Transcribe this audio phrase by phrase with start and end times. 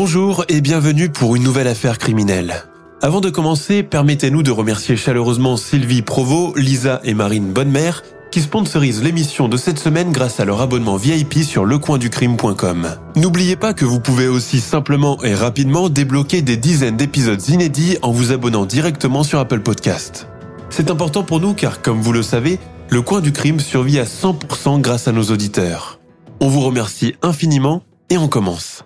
[0.00, 2.62] Bonjour et bienvenue pour une nouvelle affaire criminelle.
[3.02, 9.02] Avant de commencer, permettez-nous de remercier chaleureusement Sylvie Provo, Lisa et Marine Bonnemère qui sponsorisent
[9.02, 12.94] l'émission de cette semaine grâce à leur abonnement VIP sur lecoinducrime.com.
[13.16, 18.12] N'oubliez pas que vous pouvez aussi simplement et rapidement débloquer des dizaines d'épisodes inédits en
[18.12, 20.28] vous abonnant directement sur Apple Podcast.
[20.70, 24.04] C'est important pour nous car, comme vous le savez, le coin du crime survit à
[24.04, 25.98] 100% grâce à nos auditeurs.
[26.38, 28.84] On vous remercie infiniment et on commence.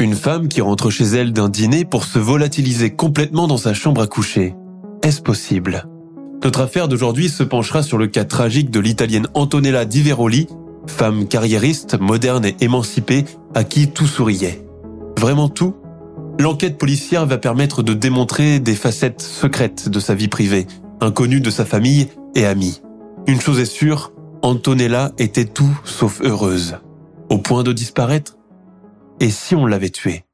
[0.00, 4.00] Une femme qui rentre chez elle d'un dîner pour se volatiliser complètement dans sa chambre
[4.00, 4.54] à coucher.
[5.02, 5.88] Est-ce possible?
[6.44, 10.46] Notre affaire d'aujourd'hui se penchera sur le cas tragique de l'italienne Antonella Di Veroli,
[10.86, 13.24] femme carriériste, moderne et émancipée,
[13.56, 14.64] à qui tout souriait.
[15.18, 15.74] Vraiment tout?
[16.38, 20.68] L'enquête policière va permettre de démontrer des facettes secrètes de sa vie privée,
[21.00, 22.82] inconnues de sa famille et amis.
[23.26, 26.76] Une chose est sûre, Antonella était tout sauf heureuse.
[27.30, 28.37] Au point de disparaître
[29.20, 30.27] et si on l'avait tué?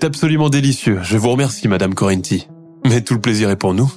[0.00, 0.98] C'était absolument délicieux.
[1.02, 2.48] Je vous remercie, Madame Correnti.
[2.86, 3.92] Mais tout le plaisir est pour nous.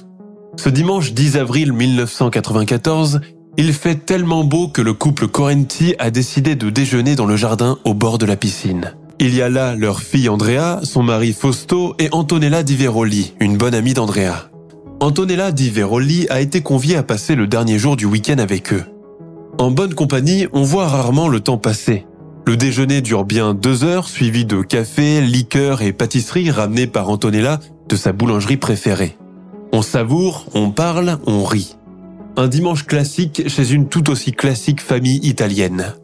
[0.58, 3.22] Ce dimanche 10 avril 1994,
[3.56, 7.78] il fait tellement beau que le couple Correnti a décidé de déjeuner dans le jardin
[7.86, 8.92] au bord de la piscine.
[9.18, 13.56] Il y a là leur fille Andrea, son mari Fausto et Antonella Di Veroli, une
[13.56, 14.50] bonne amie d'Andrea.
[15.00, 18.84] Antonella Di Veroli a été conviée à passer le dernier jour du week-end avec eux.
[19.56, 22.04] En bonne compagnie, on voit rarement le temps passer.
[22.46, 27.58] Le déjeuner dure bien deux heures, suivi de café, liqueurs et pâtisseries ramenées par Antonella
[27.88, 29.16] de sa boulangerie préférée.
[29.72, 31.76] On savoure, on parle, on rit.
[32.36, 35.94] Un dimanche classique chez une tout aussi classique famille italienne.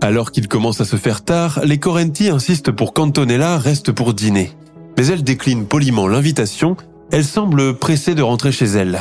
[0.00, 4.52] Alors qu'il commence à se faire tard, les Correnti insistent pour qu'Antonella reste pour dîner.
[4.96, 6.76] Mais elle décline poliment l'invitation,
[7.12, 9.00] elle semble pressée de rentrer chez elle.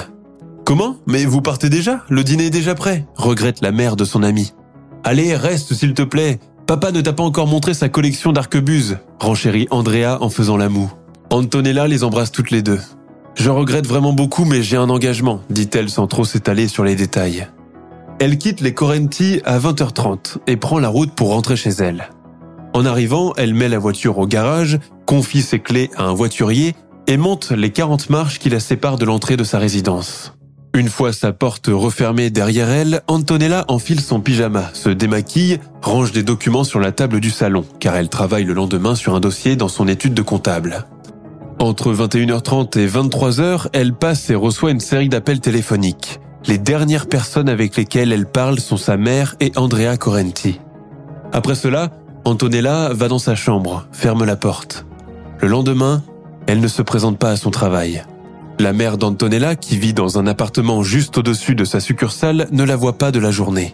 [0.65, 0.97] Comment?
[1.07, 2.03] Mais vous partez déjà?
[2.09, 3.05] Le dîner est déjà prêt?
[3.15, 4.53] regrette la mère de son ami.
[5.03, 6.39] Allez, reste s'il te plaît,
[6.69, 10.93] Papa ne t'a pas encore montré sa collection d'arquebuses, renchérit Andrea en faisant la moue.
[11.31, 12.77] Antonella les embrasse toutes les deux.
[13.33, 17.47] Je regrette vraiment beaucoup, mais j'ai un engagement, dit-elle sans trop s'étaler sur les détails.
[18.19, 22.09] Elle quitte les Correnti à 20h30 et prend la route pour rentrer chez elle.
[22.75, 26.75] En arrivant, elle met la voiture au garage, confie ses clés à un voiturier
[27.07, 30.35] et monte les 40 marches qui la séparent de l'entrée de sa résidence.
[30.75, 36.21] Une fois sa porte refermée derrière elle, Antonella enfile son pyjama, se démaquille, range des
[36.21, 39.67] documents sur la table du salon, car elle travaille le lendemain sur un dossier dans
[39.67, 40.85] son étude de comptable.
[41.59, 46.19] Entre 21h30 et 23h, elle passe et reçoit une série d'appels téléphoniques.
[46.45, 50.59] Les dernières personnes avec lesquelles elle parle sont sa mère et Andrea Correnti.
[51.33, 51.89] Après cela,
[52.25, 54.85] Antonella va dans sa chambre, ferme la porte.
[55.41, 56.03] Le lendemain,
[56.47, 58.03] elle ne se présente pas à son travail.
[58.61, 62.75] La mère d'Antonella, qui vit dans un appartement juste au-dessus de sa succursale, ne la
[62.75, 63.73] voit pas de la journée.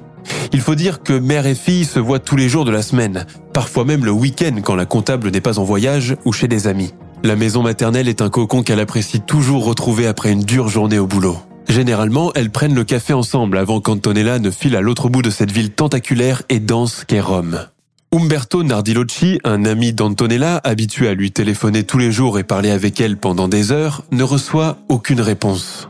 [0.53, 3.25] Il faut dire que mère et fille se voient tous les jours de la semaine,
[3.51, 6.93] parfois même le week-end quand la comptable n'est pas en voyage ou chez des amis.
[7.23, 11.07] La maison maternelle est un cocon qu'elle apprécie toujours retrouver après une dure journée au
[11.07, 11.39] boulot.
[11.67, 15.51] Généralement, elles prennent le café ensemble avant qu'Antonella ne file à l'autre bout de cette
[15.51, 17.65] ville tentaculaire et dense qu'est Rome.
[18.13, 23.01] Umberto Nardilocci, un ami d'Antonella, habitué à lui téléphoner tous les jours et parler avec
[23.01, 25.89] elle pendant des heures, ne reçoit aucune réponse.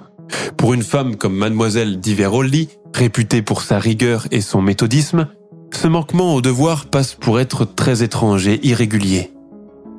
[0.57, 5.27] Pour une femme comme mademoiselle Diverolli, réputée pour sa rigueur et son méthodisme,
[5.71, 9.31] ce manquement au devoir passe pour être très étrange et irrégulier.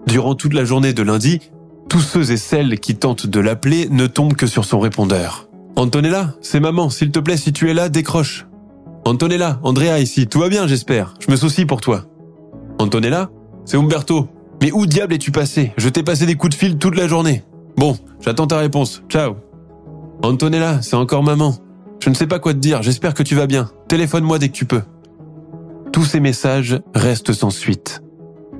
[0.06, 1.40] Durant toute la journée de lundi,
[1.88, 5.48] tous ceux et celles qui tentent de l'appeler ne tombent que sur son répondeur.
[5.76, 8.45] Antonella, c'est maman, s'il te plaît, si tu es là, décroche.
[9.06, 12.06] Antonella, Andrea ici, tout va bien j'espère, je me soucie pour toi.
[12.80, 13.30] Antonella
[13.64, 14.26] C'est Umberto.
[14.60, 15.72] Mais où diable es-tu passé?
[15.76, 17.44] Je t'ai passé des coups de fil toute la journée.
[17.76, 19.04] Bon, j'attends ta réponse.
[19.08, 19.36] Ciao.
[20.24, 21.54] Antonella, c'est encore maman.
[22.02, 23.70] Je ne sais pas quoi te dire, j'espère que tu vas bien.
[23.86, 24.82] Téléphone-moi dès que tu peux.
[25.92, 28.02] Tous ces messages restent sans suite.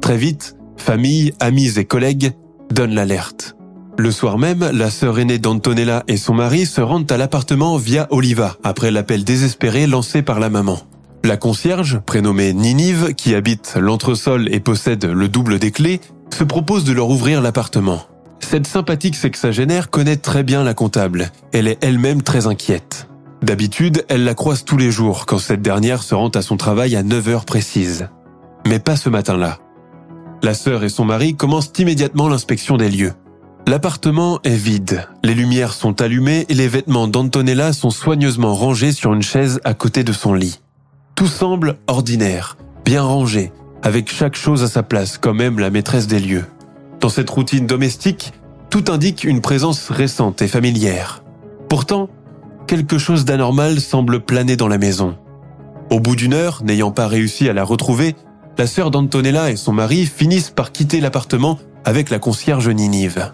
[0.00, 2.34] Très vite, famille, amis et collègues
[2.70, 3.55] donnent l'alerte.
[3.98, 8.06] Le soir même, la sœur aînée d'Antonella et son mari se rendent à l'appartement via
[8.10, 10.78] Oliva, après l'appel désespéré lancé par la maman.
[11.24, 16.00] La concierge, prénommée Ninive, qui habite l'entresol et possède le double des clés,
[16.30, 18.02] se propose de leur ouvrir l'appartement.
[18.40, 21.32] Cette sympathique sexagénaire connaît très bien la comptable.
[21.52, 23.08] Elle est elle-même très inquiète.
[23.42, 26.96] D'habitude, elle la croise tous les jours quand cette dernière se rend à son travail
[26.96, 28.08] à 9 heures précises.
[28.66, 29.58] Mais pas ce matin-là.
[30.42, 33.14] La sœur et son mari commencent immédiatement l'inspection des lieux.
[33.68, 39.12] L'appartement est vide, les lumières sont allumées et les vêtements d'Antonella sont soigneusement rangés sur
[39.12, 40.60] une chaise à côté de son lit.
[41.16, 43.50] Tout semble ordinaire, bien rangé,
[43.82, 46.44] avec chaque chose à sa place, quand même la maîtresse des lieux.
[47.00, 48.32] Dans cette routine domestique,
[48.70, 51.24] tout indique une présence récente et familière.
[51.68, 52.08] Pourtant,
[52.68, 55.16] quelque chose d'anormal semble planer dans la maison.
[55.90, 58.14] Au bout d'une heure, n'ayant pas réussi à la retrouver,
[58.58, 63.32] la sœur d'Antonella et son mari finissent par quitter l'appartement avec la concierge Ninive.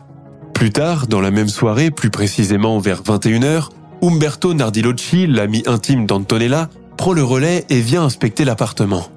[0.62, 3.70] Plus tard, dans la même soirée, plus précisément vers 21h,
[4.00, 9.08] Umberto Nardilocci, l'ami intime d'Antonella, prend le relais et vient inspecter l'appartement.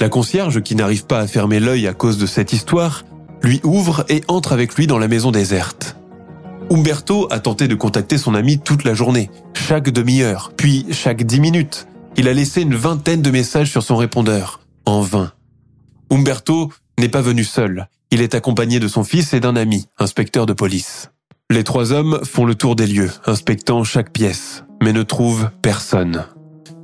[0.00, 3.04] La concierge, qui n'arrive pas à fermer l'œil à cause de cette histoire,
[3.44, 5.96] lui ouvre et entre avec lui dans la maison déserte.
[6.68, 11.38] Umberto a tenté de contacter son ami toute la journée, chaque demi-heure, puis chaque dix
[11.38, 11.86] minutes.
[12.16, 15.30] Il a laissé une vingtaine de messages sur son répondeur, en vain.
[16.10, 20.46] Umberto n'est pas venu seul, il est accompagné de son fils et d'un ami, inspecteur
[20.46, 21.10] de police.
[21.50, 26.24] Les trois hommes font le tour des lieux, inspectant chaque pièce, mais ne trouvent personne.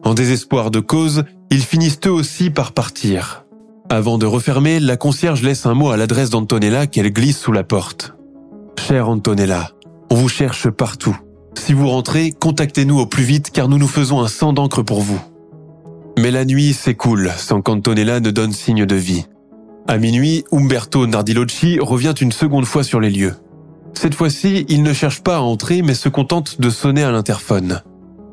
[0.03, 3.45] En désespoir de cause, ils finissent eux aussi par partir.
[3.91, 7.65] Avant de refermer, la concierge laisse un mot à l'adresse d'Antonella qu'elle glisse sous la
[7.65, 8.15] porte.
[8.79, 9.71] Chère Antonella,
[10.11, 11.17] on vous cherche partout.
[11.59, 15.01] Si vous rentrez, contactez-nous au plus vite car nous nous faisons un sang d'encre pour
[15.01, 15.21] vous.
[16.19, 19.27] Mais la nuit s'écoule sans qu'Antonella ne donne signe de vie.
[19.87, 23.35] À minuit, Umberto Nardilocci revient une seconde fois sur les lieux.
[23.93, 27.83] Cette fois-ci, il ne cherche pas à entrer mais se contente de sonner à l'interphone.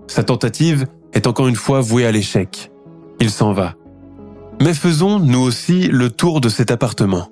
[0.08, 2.72] Sa tentative est encore une fois voué à l'échec.
[3.20, 3.76] Il s'en va.
[4.62, 7.30] Mais faisons, nous aussi, le tour de cet appartement.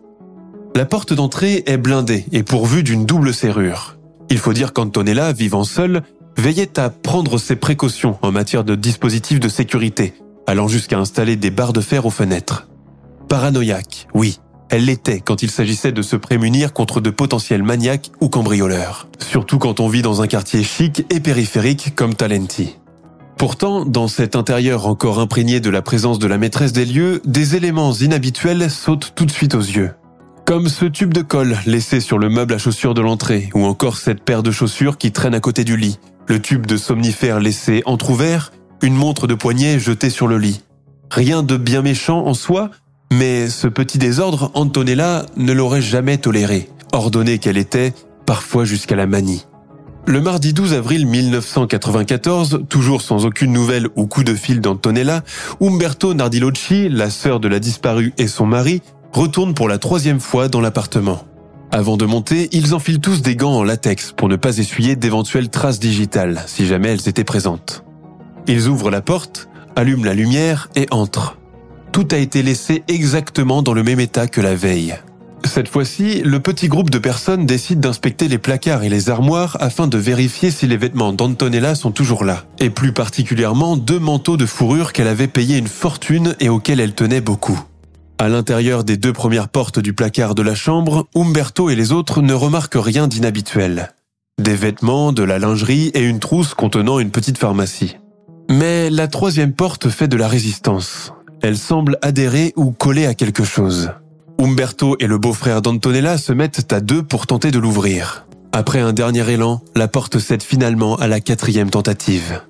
[0.76, 3.98] La porte d'entrée est blindée et pourvue d'une double serrure.
[4.30, 6.04] Il faut dire qu'Antonella, vivant seule,
[6.38, 10.14] veillait à prendre ses précautions en matière de dispositifs de sécurité,
[10.46, 12.69] allant jusqu'à installer des barres de fer aux fenêtres.
[13.30, 14.40] Paranoïaque, oui,
[14.72, 19.08] elle l'était quand il s'agissait de se prémunir contre de potentiels maniaques ou cambrioleurs.
[19.20, 22.78] Surtout quand on vit dans un quartier chic et périphérique comme Talenti.
[23.38, 27.56] Pourtant, dans cet intérieur encore imprégné de la présence de la maîtresse des lieux, des
[27.56, 29.92] éléments inhabituels sautent tout de suite aux yeux.
[30.46, 33.98] Comme ce tube de colle laissé sur le meuble à chaussures de l'entrée, ou encore
[33.98, 37.84] cette paire de chaussures qui traîne à côté du lit, le tube de somnifère laissé
[37.86, 40.62] entr'ouvert, une montre de poignet jetée sur le lit.
[41.12, 42.72] Rien de bien méchant en soi,
[43.12, 47.94] mais ce petit désordre, Antonella ne l'aurait jamais toléré, ordonnée qu'elle était,
[48.26, 49.46] parfois jusqu'à la manie.
[50.06, 55.24] Le mardi 12 avril 1994, toujours sans aucune nouvelle ou coup de fil d'Antonella,
[55.62, 60.48] Umberto Nardilocci, la sœur de la disparue et son mari, retournent pour la troisième fois
[60.48, 61.26] dans l'appartement.
[61.72, 65.50] Avant de monter, ils enfilent tous des gants en latex pour ne pas essuyer d'éventuelles
[65.50, 67.84] traces digitales si jamais elles étaient présentes.
[68.48, 71.38] Ils ouvrent la porte, allument la lumière et entrent.
[71.92, 74.96] Tout a été laissé exactement dans le même état que la veille.
[75.46, 79.88] Cette fois-ci, le petit groupe de personnes décide d'inspecter les placards et les armoires afin
[79.88, 84.46] de vérifier si les vêtements d'Antonella sont toujours là, et plus particulièrement deux manteaux de
[84.46, 87.60] fourrure qu'elle avait payé une fortune et auxquels elle tenait beaucoup.
[88.20, 92.22] À l'intérieur des deux premières portes du placard de la chambre, Umberto et les autres
[92.22, 93.94] ne remarquent rien d'inhabituel.
[94.40, 97.98] Des vêtements, de la lingerie et une trousse contenant une petite pharmacie.
[98.50, 101.14] Mais la troisième porte fait de la résistance.
[101.42, 103.92] Elle semble adhérer ou coller à quelque chose.
[104.40, 108.26] Umberto et le beau-frère d'Antonella se mettent à deux pour tenter de l'ouvrir.
[108.52, 112.42] Après un dernier élan, la porte cède finalement à la quatrième tentative.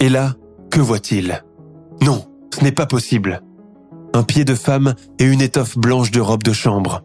[0.00, 0.34] Et là,
[0.70, 1.44] que voit-il?
[2.02, 3.42] Non, ce n'est pas possible.
[4.12, 7.02] Un pied de femme et une étoffe blanche de robe de chambre.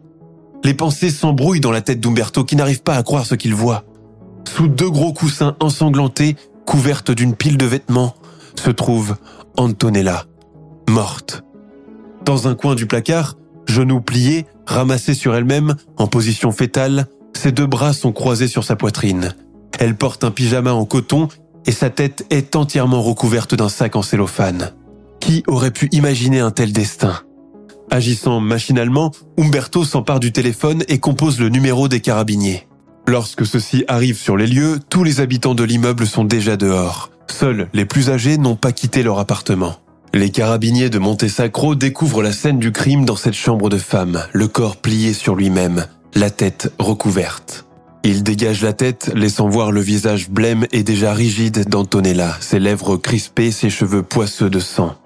[0.64, 3.84] Les pensées s'embrouillent dans la tête d'Umberto qui n'arrive pas à croire ce qu'il voit.
[4.48, 6.36] Sous deux gros coussins ensanglantés,
[6.66, 8.14] couvertes d'une pile de vêtements,
[8.56, 9.16] se trouve
[9.56, 10.24] Antonella,
[10.88, 11.42] morte.
[12.24, 13.36] Dans un coin du placard,
[13.66, 18.76] Genoux pliés, ramassés sur elle-même, en position fétale, ses deux bras sont croisés sur sa
[18.76, 19.34] poitrine.
[19.78, 21.28] Elle porte un pyjama en coton
[21.66, 24.72] et sa tête est entièrement recouverte d'un sac en cellophane.
[25.20, 27.14] Qui aurait pu imaginer un tel destin?
[27.90, 32.66] Agissant machinalement, Umberto s'empare du téléphone et compose le numéro des carabiniers.
[33.06, 37.10] Lorsque ceux-ci arrivent sur les lieux, tous les habitants de l'immeuble sont déjà dehors.
[37.28, 39.81] Seuls les plus âgés n'ont pas quitté leur appartement.
[40.14, 44.46] Les carabiniers de Montesacro découvrent la scène du crime dans cette chambre de femme, le
[44.46, 47.64] corps plié sur lui-même, la tête recouverte.
[48.04, 52.98] Il dégage la tête, laissant voir le visage blême et déjà rigide d'Antonella, ses lèvres
[52.98, 54.96] crispées, ses cheveux poisseux de sang.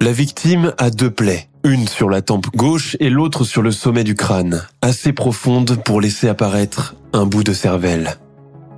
[0.00, 4.04] La victime a deux plaies, une sur la tempe gauche et l'autre sur le sommet
[4.04, 8.16] du crâne, assez profonde pour laisser apparaître un bout de cervelle.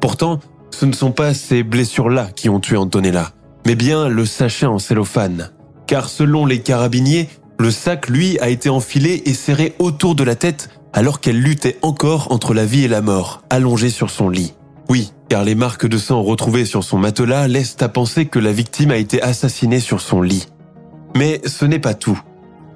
[0.00, 3.32] Pourtant, ce ne sont pas ces blessures-là qui ont tué Antonella,
[3.66, 5.50] mais bien le sachet en cellophane.
[5.86, 10.34] Car selon les carabiniers, le sac, lui, a été enfilé et serré autour de la
[10.34, 14.54] tête alors qu'elle luttait encore entre la vie et la mort, allongée sur son lit.
[14.88, 18.52] Oui, car les marques de sang retrouvées sur son matelas laissent à penser que la
[18.52, 20.46] victime a été assassinée sur son lit.
[21.16, 22.20] Mais ce n'est pas tout.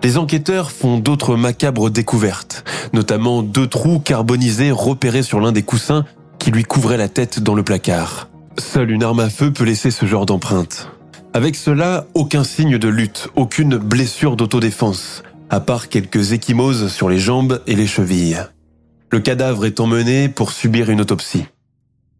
[0.02, 6.04] Les enquêteurs font d'autres macabres découvertes, notamment deux trous carbonisés repérés sur l'un des coussins
[6.38, 8.28] qui lui couvrait la tête dans le placard.
[8.58, 10.88] Seule une arme à feu peut laisser ce genre d'empreinte.
[11.34, 17.18] Avec cela, aucun signe de lutte, aucune blessure d'autodéfense, à part quelques échymoses sur les
[17.18, 18.38] jambes et les chevilles.
[19.10, 21.46] Le cadavre est emmené pour subir une autopsie.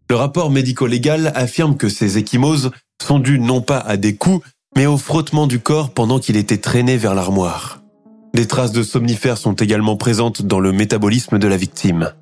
[0.09, 4.85] Le rapport médico-légal affirme que ces échymoses sont dues non pas à des coups, mais
[4.85, 7.81] au frottement du corps pendant qu'il était traîné vers l'armoire.
[8.33, 12.13] Des traces de somnifères sont également présentes dans le métabolisme de la victime.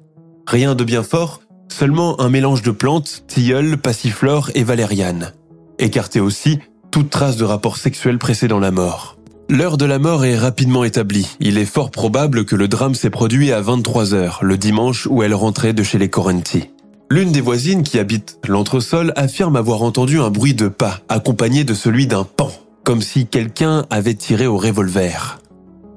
[0.48, 5.34] Rien de bien fort, seulement un mélange de plantes, tilleul, passiflore et valériane.
[5.79, 6.60] Écarté aussi
[6.91, 9.17] toute trace de rapport sexuel précédant la mort.
[9.50, 11.38] L'heure de la mort est rapidement établie.
[11.39, 15.24] Il est fort probable que le drame s'est produit à 23 heures, le dimanche où
[15.24, 16.70] elle rentrait de chez les Correnti.
[17.10, 21.74] L'une des voisines qui habite l'entresol affirme avoir entendu un bruit de pas accompagné de
[21.74, 22.51] celui d'un pan,
[22.84, 25.39] comme si quelqu'un avait tiré au revolver.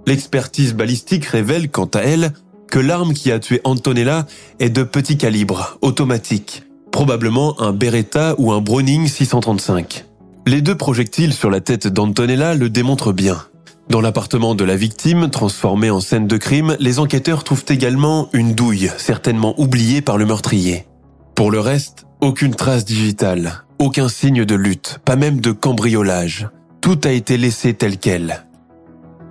[0.06, 2.32] L'expertise balistique révèle quant à elle
[2.68, 4.26] que l'arme qui a tué Antonella
[4.60, 10.06] est de petit calibre, automatique, probablement un Beretta ou un Browning 635.
[10.50, 13.40] Les deux projectiles sur la tête d'Antonella le démontrent bien.
[13.88, 18.52] Dans l'appartement de la victime, transformé en scène de crime, les enquêteurs trouvent également une
[18.52, 20.88] douille, certainement oubliée par le meurtrier.
[21.36, 26.48] Pour le reste, aucune trace digitale, aucun signe de lutte, pas même de cambriolage.
[26.80, 28.44] Tout a été laissé tel quel.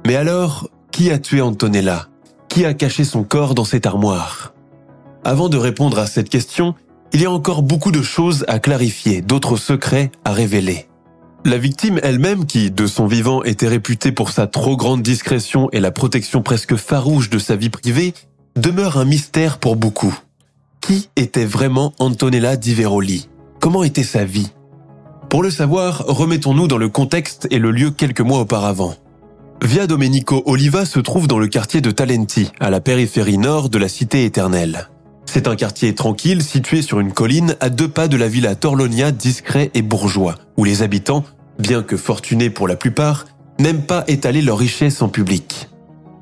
[0.08, 2.08] Mais alors, qui a tué Antonella?
[2.48, 4.54] Qui a caché son corps dans cette armoire?
[5.26, 6.76] Avant de répondre à cette question,
[7.12, 10.89] il y a encore beaucoup de choses à clarifier, d'autres secrets à révéler.
[11.46, 15.80] La victime elle-même, qui de son vivant était réputée pour sa trop grande discrétion et
[15.80, 18.14] la protection presque farouche de sa vie privée,
[18.58, 20.14] demeure un mystère pour beaucoup.
[20.82, 23.30] Qui était vraiment Antonella Di Veroli?
[23.62, 24.52] Comment était sa vie?
[25.30, 28.96] Pour le savoir, remettons-nous dans le contexte et le lieu quelques mois auparavant.
[29.64, 33.78] Via Domenico Oliva se trouve dans le quartier de Talenti, à la périphérie nord de
[33.78, 34.90] la cité éternelle.
[35.32, 39.12] C'est un quartier tranquille situé sur une colline à deux pas de la villa Torlonia
[39.12, 41.24] discret et bourgeois, où les habitants,
[41.60, 43.28] bien que fortunés pour la plupart,
[43.60, 45.70] n'aiment pas étaler leur richesse en public.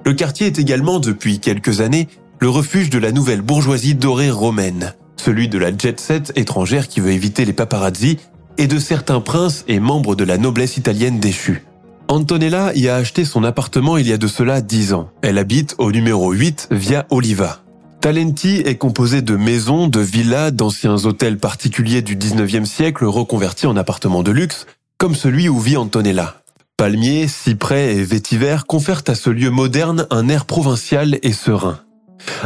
[0.05, 2.09] Le quartier est également, depuis quelques années,
[2.39, 6.99] le refuge de la nouvelle bourgeoisie dorée romaine, celui de la jet set étrangère qui
[6.99, 8.17] veut éviter les paparazzi
[8.57, 11.63] et de certains princes et membres de la noblesse italienne déchue.
[12.09, 15.09] Antonella y a acheté son appartement il y a de cela dix ans.
[15.21, 17.61] Elle habite au numéro 8 via Oliva.
[18.07, 23.75] Talenti est composé de maisons, de villas, d'anciens hôtels particuliers du 19e siècle reconvertis en
[23.75, 24.65] appartements de luxe,
[24.97, 26.41] comme celui où vit Antonella.
[26.77, 31.81] Palmiers, cyprès et vétiver confèrent à ce lieu moderne un air provincial et serein.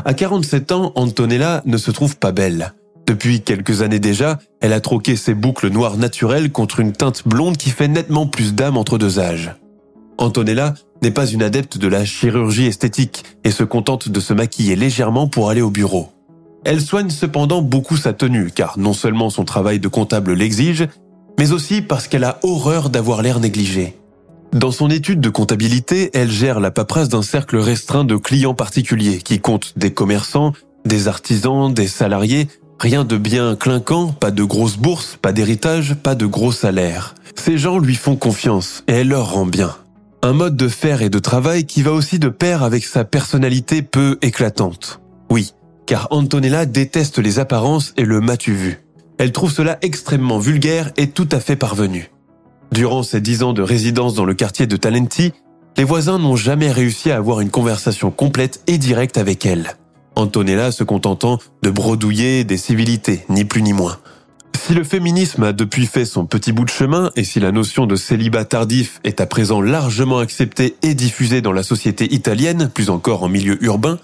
[0.03, 2.73] À 47 ans, Antonella ne se trouve pas belle.
[3.05, 7.57] Depuis quelques années déjà, elle a troqué ses boucles noires naturelles contre une teinte blonde
[7.57, 9.53] qui fait nettement plus d'âme entre deux âges.
[10.21, 14.75] Antonella n'est pas une adepte de la chirurgie esthétique et se contente de se maquiller
[14.75, 16.09] légèrement pour aller au bureau.
[16.63, 20.87] Elle soigne cependant beaucoup sa tenue, car non seulement son travail de comptable l'exige,
[21.39, 23.97] mais aussi parce qu'elle a horreur d'avoir l'air négligé.
[24.53, 29.19] Dans son étude de comptabilité, elle gère la paperasse d'un cercle restreint de clients particuliers
[29.19, 30.53] qui comptent des commerçants,
[30.85, 32.47] des artisans, des salariés,
[32.79, 37.15] rien de bien clinquant, pas de grosses bourses, pas d'héritage, pas de gros salaires.
[37.35, 39.75] Ces gens lui font confiance et elle leur rend bien.
[40.23, 43.81] Un mode de faire et de travail qui va aussi de pair avec sa personnalité
[43.81, 45.01] peu éclatante.
[45.31, 45.53] Oui,
[45.87, 48.85] car Antonella déteste les apparences et le matu vu.
[49.17, 52.11] Elle trouve cela extrêmement vulgaire et tout à fait parvenu.
[52.71, 55.33] Durant ses dix ans de résidence dans le quartier de Talenti,
[55.75, 59.75] les voisins n'ont jamais réussi à avoir une conversation complète et directe avec elle.
[60.15, 63.97] Antonella se contentant de brodouiller des civilités, ni plus ni moins.
[64.59, 67.85] Si le féminisme a depuis fait son petit bout de chemin et si la notion
[67.85, 72.89] de célibat tardif est à présent largement acceptée et diffusée dans la société italienne, plus
[72.89, 73.99] encore en milieu urbain,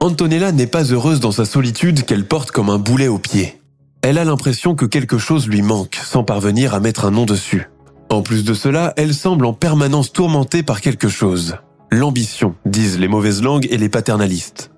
[0.00, 3.60] Antonella n'est pas heureuse dans sa solitude qu'elle porte comme un boulet au pied.
[4.02, 7.68] Elle a l'impression que quelque chose lui manque sans parvenir à mettre un nom dessus.
[8.10, 11.56] En plus de cela, elle semble en permanence tourmentée par quelque chose.
[11.90, 14.72] L'ambition, disent les mauvaises langues et les paternalistes.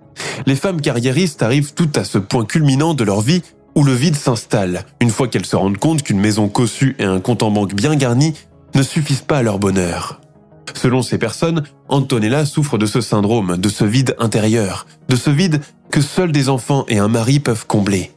[0.46, 3.42] Les femmes carriéristes arrivent toutes à ce point culminant de leur vie
[3.74, 7.20] où le vide s'installe, une fois qu'elles se rendent compte qu'une maison cossue et un
[7.20, 8.34] compte en banque bien garni
[8.74, 10.20] ne suffisent pas à leur bonheur.
[10.74, 15.60] Selon ces personnes, Antonella souffre de ce syndrome, de ce vide intérieur, de ce vide
[15.90, 18.12] que seuls des enfants et un mari peuvent combler.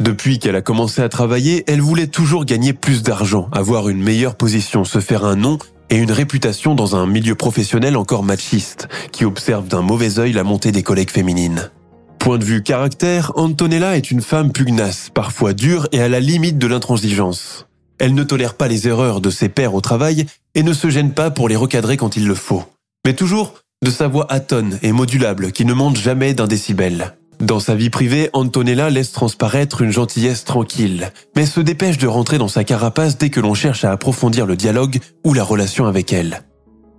[0.00, 4.36] Depuis qu'elle a commencé à travailler, elle voulait toujours gagner plus d'argent, avoir une meilleure
[4.36, 5.58] position, se faire un nom
[5.90, 10.44] et une réputation dans un milieu professionnel encore machiste, qui observe d'un mauvais œil la
[10.44, 11.70] montée des collègues féminines.
[12.18, 16.58] Point de vue caractère, Antonella est une femme pugnace, parfois dure et à la limite
[16.58, 17.66] de l'intransigeance.
[17.98, 21.12] Elle ne tolère pas les erreurs de ses pairs au travail et ne se gêne
[21.12, 22.64] pas pour les recadrer quand il le faut.
[23.06, 27.14] Mais toujours de sa voix atone et modulable qui ne monte jamais d'un décibel.
[27.40, 32.38] Dans sa vie privée, Antonella laisse transparaître une gentillesse tranquille, mais se dépêche de rentrer
[32.38, 36.12] dans sa carapace dès que l'on cherche à approfondir le dialogue ou la relation avec
[36.12, 36.42] elle.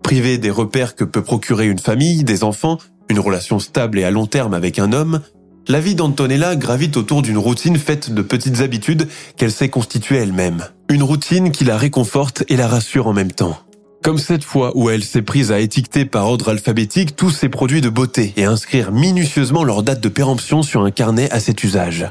[0.02, 2.78] Privée des repères que peut procurer une famille, des enfants,
[3.10, 5.22] une relation stable et à long terme avec un homme,
[5.68, 10.66] la vie d'Antonella gravite autour d'une routine faite de petites habitudes qu'elle sait constituer elle-même.
[10.90, 13.58] Une routine qui la réconforte et la rassure en même temps.
[14.04, 17.82] Comme cette fois où elle s'est prise à étiqueter par ordre alphabétique tous ses produits
[17.82, 22.08] de beauté et inscrire minutieusement leur date de péremption sur un carnet à cet usage.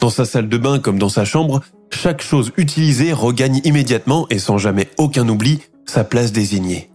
[0.00, 4.38] Dans sa salle de bain comme dans sa chambre, chaque chose utilisée regagne immédiatement et
[4.38, 6.87] sans jamais aucun oubli sa place désignée.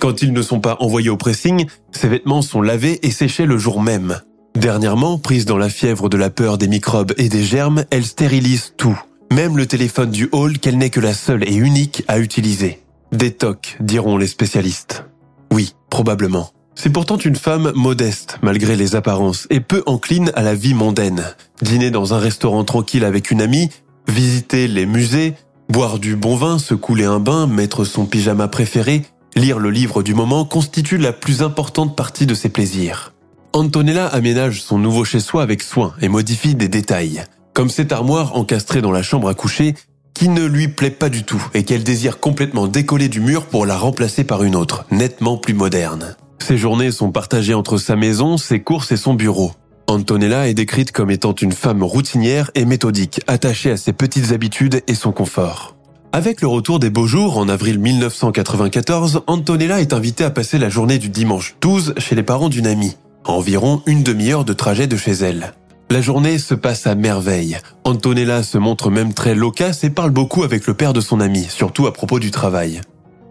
[0.00, 3.58] Quand ils ne sont pas envoyés au pressing, ses vêtements sont lavés et séchés le
[3.58, 4.20] jour même.
[4.54, 8.74] Dernièrement, prise dans la fièvre de la peur des microbes et des germes, elle stérilise
[8.76, 8.98] tout,
[9.30, 12.80] même le téléphone du hall qu'elle n'est que la seule et unique à utiliser.
[13.12, 15.04] Des tocs, diront les spécialistes.
[15.52, 16.50] Oui, probablement.
[16.74, 21.24] C'est pourtant une femme modeste, malgré les apparences, et peu encline à la vie mondaine.
[21.62, 23.70] Dîner dans un restaurant tranquille avec une amie,
[24.08, 25.34] visiter les musées,
[25.70, 29.02] boire du bon vin, se couler un bain, mettre son pyjama préféré,
[29.36, 33.12] Lire le livre du moment constitue la plus importante partie de ses plaisirs.
[33.52, 37.22] Antonella aménage son nouveau chez-soi avec soin et modifie des détails,
[37.52, 39.74] comme cette armoire encastrée dans la chambre à coucher
[40.14, 43.66] qui ne lui plaît pas du tout et qu'elle désire complètement décoller du mur pour
[43.66, 46.16] la remplacer par une autre, nettement plus moderne.
[46.38, 49.52] Ses journées sont partagées entre sa maison, ses courses et son bureau.
[49.86, 54.82] Antonella est décrite comme étant une femme routinière et méthodique, attachée à ses petites habitudes
[54.86, 55.75] et son confort.
[56.16, 60.70] Avec le retour des beaux jours en avril 1994, Antonella est invitée à passer la
[60.70, 64.96] journée du dimanche 12 chez les parents d'une amie, environ une demi-heure de trajet de
[64.96, 65.52] chez elle.
[65.90, 67.58] La journée se passe à merveille.
[67.84, 71.44] Antonella se montre même très loquace et parle beaucoup avec le père de son ami,
[71.50, 72.80] surtout à propos du travail.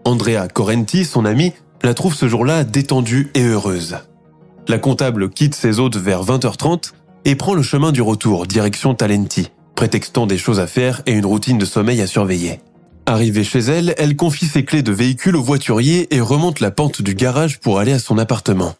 [0.04, 3.96] Andrea Correnti, son ami, la trouve ce jour-là détendue et heureuse.
[4.68, 6.92] La comptable quitte ses hôtes vers 20h30
[7.24, 11.26] et prend le chemin du retour, direction Talenti, prétextant des choses à faire et une
[11.26, 12.60] routine de sommeil à surveiller.
[13.08, 17.02] Arrivée chez elle, elle confie ses clés de véhicule au voiturier et remonte la pente
[17.02, 18.74] du garage pour aller à son appartement.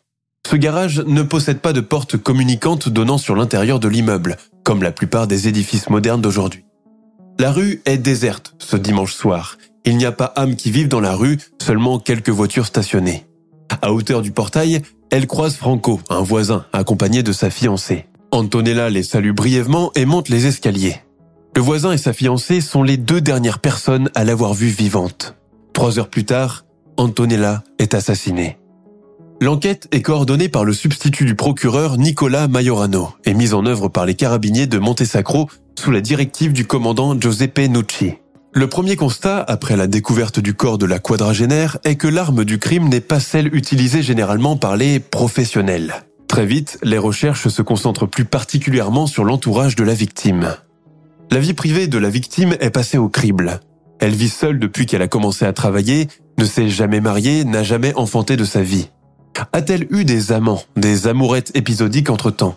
[0.51, 4.91] Ce garage ne possède pas de porte communicante donnant sur l'intérieur de l'immeuble, comme la
[4.91, 6.65] plupart des édifices modernes d'aujourd'hui.
[7.39, 9.59] La rue est déserte ce dimanche soir.
[9.85, 13.27] Il n'y a pas âme qui vive dans la rue, seulement quelques voitures stationnées.
[13.83, 18.07] À hauteur du portail, elle croise Franco, un voisin, accompagné de sa fiancée.
[18.33, 20.97] Antonella les salue brièvement et monte les escaliers.
[21.57, 25.37] Le voisin et sa fiancée sont les deux dernières personnes à l'avoir vue vivante.
[25.73, 26.67] Trois heures plus tard,
[26.99, 28.59] Antonella est assassinée.
[29.41, 34.05] L'enquête est coordonnée par le substitut du procureur Nicolas Majorano et mise en œuvre par
[34.05, 38.17] les carabiniers de Montesacro sous la directive du commandant Giuseppe Nucci.
[38.53, 42.59] Le premier constat, après la découverte du corps de la quadragénaire, est que l'arme du
[42.59, 46.05] crime n'est pas celle utilisée généralement par les professionnels.
[46.29, 50.55] Très vite, les recherches se concentrent plus particulièrement sur l'entourage de la victime.
[51.31, 53.61] La vie privée de la victime est passée au crible.
[53.99, 56.09] Elle vit seule depuis qu'elle a commencé à travailler,
[56.39, 58.91] ne s'est jamais mariée, n'a jamais enfanté de sa vie.
[59.53, 62.57] A-t-elle eu des amants, des amourettes épisodiques entre-temps?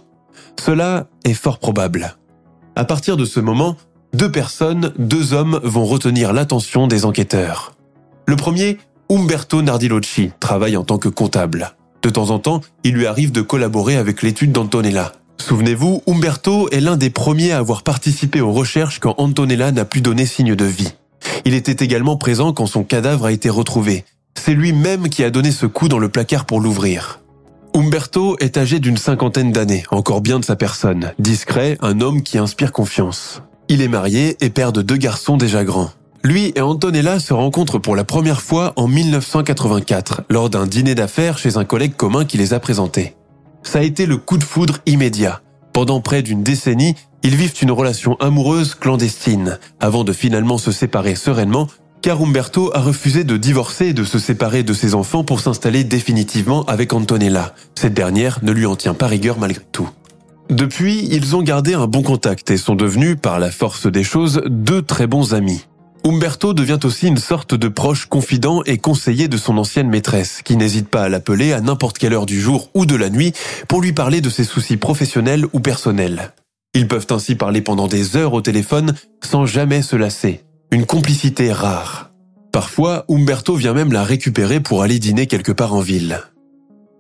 [0.60, 2.16] Cela est fort probable.
[2.76, 3.76] À partir de ce moment,
[4.14, 7.74] deux personnes, deux hommes vont retenir l'attention des enquêteurs.
[8.28, 8.78] Le premier,
[9.10, 11.76] Umberto Nardilocci, travaille en tant que comptable.
[12.02, 15.14] De temps en temps, il lui arrive de collaborer avec l'étude d'Antonella.
[15.42, 20.02] Souvenez-vous, Umberto est l'un des premiers à avoir participé aux recherches quand Antonella n'a plus
[20.02, 20.94] donné signe de vie.
[21.46, 24.06] Il était également présent quand son cadavre a été retrouvé.
[24.36, 27.22] C'est lui-même qui a donné ce coup dans le placard pour l'ouvrir.
[27.76, 32.38] Umberto est âgé d'une cinquantaine d'années, encore bien de sa personne, discret, un homme qui
[32.38, 33.42] inspire confiance.
[33.68, 35.92] Il est marié et père de deux garçons déjà grands.
[36.24, 41.38] Lui et Antonella se rencontrent pour la première fois en 1984, lors d'un dîner d'affaires
[41.38, 43.16] chez un collègue commun qui les a présentés.
[43.64, 45.42] Ça a été le coup de foudre immédiat.
[45.74, 51.16] Pendant près d'une décennie, ils vivent une relation amoureuse clandestine, avant de finalement se séparer
[51.16, 51.68] sereinement,
[52.02, 55.84] car Umberto a refusé de divorcer et de se séparer de ses enfants pour s'installer
[55.84, 57.54] définitivement avec Antonella.
[57.76, 59.90] Cette dernière ne lui en tient pas rigueur malgré tout.
[60.50, 64.42] Depuis, ils ont gardé un bon contact et sont devenus, par la force des choses,
[64.48, 65.68] deux très bons amis.
[66.06, 70.56] Umberto devient aussi une sorte de proche confident et conseiller de son ancienne maîtresse, qui
[70.56, 73.34] n'hésite pas à l'appeler à n'importe quelle heure du jour ou de la nuit
[73.68, 76.34] pour lui parler de ses soucis professionnels ou personnels.
[76.74, 80.42] Ils peuvent ainsi parler pendant des heures au téléphone sans jamais se lasser.
[80.72, 82.12] Une complicité rare.
[82.52, 86.22] Parfois, Umberto vient même la récupérer pour aller dîner quelque part en ville.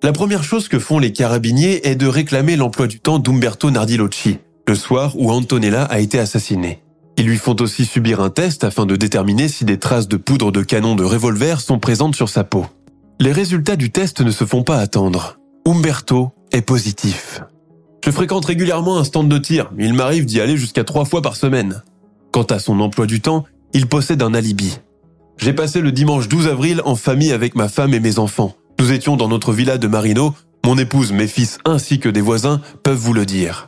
[0.03, 4.39] La première chose que font les carabiniers est de réclamer l'emploi du temps d'Umberto Nardilocci,
[4.67, 6.81] le soir où Antonella a été assassinée.
[7.19, 10.53] Ils lui font aussi subir un test afin de déterminer si des traces de poudre
[10.53, 12.65] de canon de revolver sont présentes sur sa peau.
[13.19, 15.37] Les résultats du test ne se font pas attendre.
[15.67, 17.41] Umberto est positif.
[18.05, 21.35] Je fréquente régulièrement un stand de tir, il m'arrive d'y aller jusqu'à trois fois par
[21.35, 21.83] semaine.
[22.31, 24.79] Quant à son emploi du temps, il possède un alibi.
[25.35, 28.55] J'ai passé le dimanche 12 avril en famille avec ma femme et mes enfants.
[28.79, 30.33] Nous étions dans notre villa de Marino,
[30.65, 33.67] mon épouse, mes fils ainsi que des voisins peuvent vous le dire.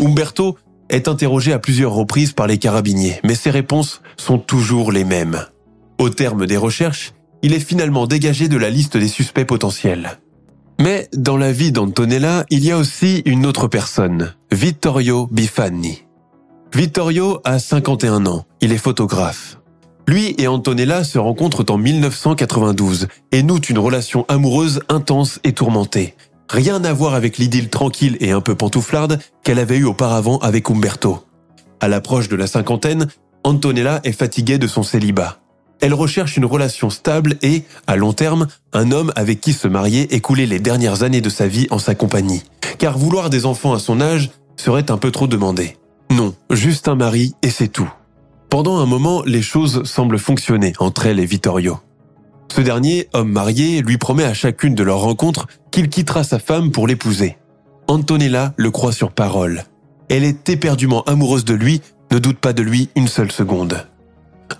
[0.00, 0.56] Umberto
[0.92, 5.44] est interrogé à plusieurs reprises par les carabiniers, mais ses réponses sont toujours les mêmes.
[5.98, 10.18] Au terme des recherches, il est finalement dégagé de la liste des suspects potentiels.
[10.80, 16.04] Mais dans la vie d'Antonella, il y a aussi une autre personne, Vittorio Bifani.
[16.74, 19.58] Vittorio a 51 ans, il est photographe.
[20.08, 26.14] Lui et Antonella se rencontrent en 1992 et nouent une relation amoureuse intense et tourmentée,
[26.52, 30.70] Rien à voir avec l'idylle tranquille et un peu pantouflarde qu'elle avait eue auparavant avec
[30.70, 31.24] Umberto.
[31.80, 33.06] À l'approche de la cinquantaine,
[33.42, 35.38] Antonella est fatiguée de son célibat.
[35.80, 40.14] Elle recherche une relation stable et, à long terme, un homme avec qui se marier
[40.14, 42.42] et couler les dernières années de sa vie en sa compagnie.
[42.76, 45.78] Car vouloir des enfants à son âge serait un peu trop demandé.
[46.10, 47.90] Non, juste un mari et c'est tout.
[48.50, 51.78] Pendant un moment, les choses semblent fonctionner entre elle et Vittorio.
[52.54, 56.70] Ce dernier, homme marié, lui promet à chacune de leurs rencontres qu'il quittera sa femme
[56.70, 57.38] pour l'épouser.
[57.88, 59.64] Antonella le croit sur parole.
[60.10, 63.86] Elle est éperdument amoureuse de lui, ne doute pas de lui une seule seconde.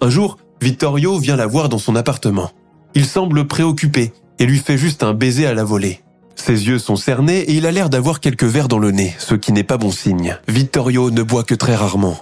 [0.01, 2.51] Un jour, Vittorio vient la voir dans son appartement.
[2.95, 6.01] Il semble préoccupé et lui fait juste un baiser à la volée.
[6.35, 9.35] Ses yeux sont cernés et il a l'air d'avoir quelques verres dans le nez, ce
[9.35, 10.39] qui n'est pas bon signe.
[10.49, 12.17] Vittorio ne boit que très rarement.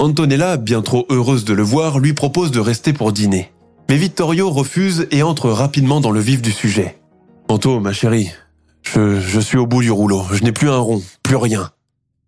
[0.00, 3.53] Antonella, bien trop heureuse de le voir, lui propose de rester pour dîner.
[3.88, 6.98] Mais Vittorio refuse et entre rapidement dans le vif du sujet.
[7.48, 8.30] Anto, ma chérie,
[8.82, 10.24] je, je suis au bout du rouleau.
[10.32, 11.70] Je n'ai plus un rond, plus rien.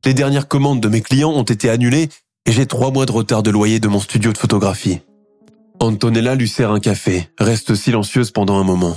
[0.04, 2.08] Les dernières commandes de mes clients ont été annulées
[2.44, 5.00] et j'ai trois mois de retard de loyer de mon studio de photographie.
[5.80, 8.96] Antonella lui sert un café, reste silencieuse pendant un moment.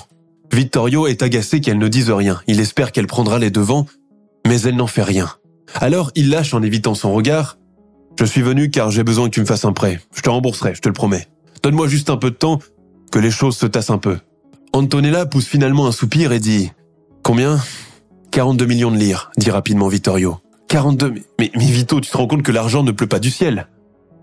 [0.51, 2.41] Vittorio est agacé qu'elle ne dise rien.
[2.47, 3.85] Il espère qu'elle prendra les devants,
[4.47, 5.29] mais elle n'en fait rien.
[5.75, 7.57] Alors il lâche en évitant son regard.
[8.19, 9.99] Je suis venu car j'ai besoin que tu me fasses un prêt.
[10.13, 11.27] Je te rembourserai, je te le promets.
[11.63, 12.59] Donne-moi juste un peu de temps,
[13.11, 14.17] que les choses se tassent un peu.
[14.73, 16.71] Antonella pousse finalement un soupir et dit
[17.23, 17.59] Combien?
[18.31, 20.37] 42 millions de lire, dit rapidement Vittorio.
[20.67, 23.67] 42 mais, mais, Vito, tu te rends compte que l'argent ne pleut pas du ciel.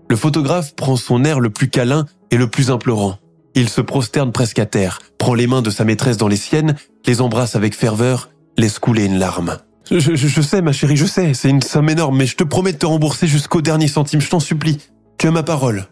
[0.09, 3.17] Le photographe prend son air le plus câlin et le plus implorant.
[3.53, 6.75] Il se prosterne presque à terre, prend les mains de sa maîtresse dans les siennes,
[7.05, 9.57] les embrasse avec ferveur, laisse couler une larme.
[9.89, 12.77] Je sais, ma chérie, je sais, c'est une somme énorme, mais je te promets de
[12.77, 14.79] te rembourser jusqu'au dernier centime, je t'en supplie.
[15.17, 15.87] Tu as ma parole.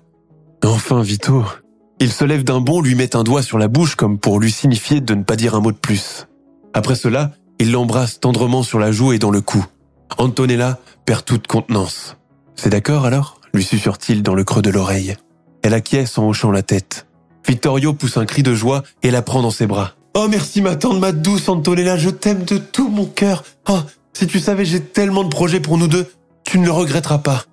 [0.63, 1.43] Enfin, Vito.
[1.99, 4.51] Il se lève d'un bond, lui met un doigt sur la bouche comme pour lui
[4.51, 6.27] signifier de ne pas dire un mot de plus.
[6.73, 9.65] Après cela, il l'embrasse tendrement sur la joue et dans le cou.
[10.17, 12.17] Antonella perd toute contenance.
[12.55, 13.39] C'est d'accord alors?
[13.53, 15.15] lui susurre-t-il dans le creux de l'oreille.
[15.63, 17.07] Elle acquiesce en hochant la tête.
[17.47, 19.93] Vittorio pousse un cri de joie et la prend dans ses bras.
[20.13, 23.43] Oh merci ma tante, ma douce Antonella, je t'aime de tout mon cœur.
[23.69, 23.79] Oh,
[24.13, 26.07] si tu savais j'ai tellement de projets pour nous deux,
[26.43, 27.43] tu ne le regretteras pas.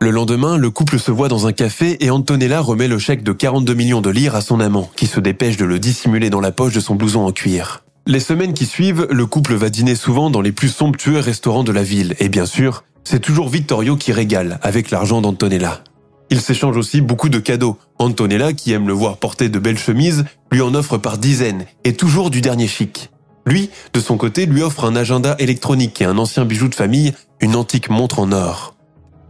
[0.00, 3.32] Le lendemain, le couple se voit dans un café et Antonella remet le chèque de
[3.32, 6.52] 42 millions de lire à son amant, qui se dépêche de le dissimuler dans la
[6.52, 7.84] poche de son blouson en cuir.
[8.06, 11.72] Les semaines qui suivent, le couple va dîner souvent dans les plus somptueux restaurants de
[11.72, 15.82] la ville, et bien sûr, c'est toujours Vittorio qui régale avec l'argent d'Antonella.
[16.28, 17.78] Ils s'échangent aussi beaucoup de cadeaux.
[17.98, 21.94] Antonella, qui aime le voir porter de belles chemises, lui en offre par dizaines, et
[21.94, 23.10] toujours du dernier chic.
[23.46, 27.14] Lui, de son côté, lui offre un agenda électronique et un ancien bijou de famille,
[27.40, 28.73] une antique montre en or.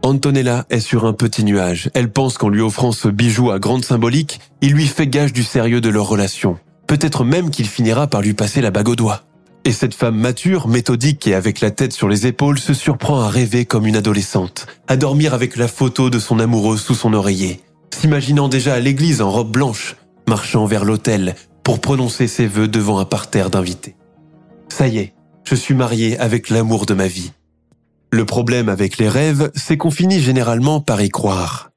[0.05, 1.89] Antonella est sur un petit nuage.
[1.95, 5.41] Elle pense qu'en lui offrant ce bijou à grande symbolique, il lui fait gage du
[5.41, 6.59] sérieux de leur relation.
[6.85, 9.23] Peut-être même qu'il finira par lui passer la bague au doigt.
[9.63, 13.29] Et cette femme mature, méthodique et avec la tête sur les épaules se surprend à
[13.29, 17.61] rêver comme une adolescente, à dormir avec la photo de son amoureux sous son oreiller,
[17.91, 19.95] s'imaginant déjà à l'église en robe blanche,
[20.27, 23.95] marchant vers l'autel pour prononcer ses vœux devant un parterre d'invités.
[24.69, 25.13] Ça y est,
[25.45, 27.31] je suis marié avec l'amour de ma vie.
[28.15, 31.71] Le problème avec les rêves, c'est qu'on finit généralement par y croire.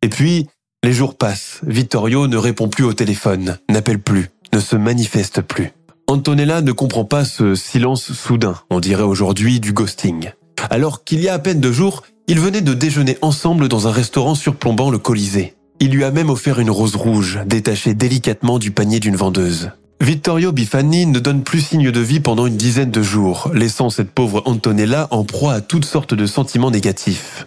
[0.00, 0.46] Et puis,
[0.84, 5.72] les jours passent, Vittorio ne répond plus au téléphone, n'appelle plus, ne se manifeste plus.
[6.06, 10.30] Antonella ne comprend pas ce silence soudain, on dirait aujourd'hui du ghosting.
[10.70, 13.92] Alors qu'il y a à peine deux jours, ils venaient de déjeuner ensemble dans un
[13.92, 15.56] restaurant surplombant le Colisée.
[15.80, 19.72] Il lui a même offert une rose rouge, détachée délicatement du panier d'une vendeuse.
[20.02, 24.10] Vittorio Bifani ne donne plus signe de vie pendant une dizaine de jours, laissant cette
[24.10, 27.46] pauvre Antonella en proie à toutes sortes de sentiments négatifs.